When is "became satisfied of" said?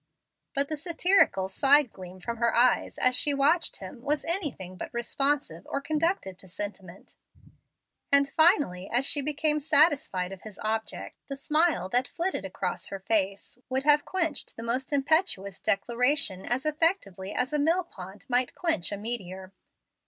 9.21-10.41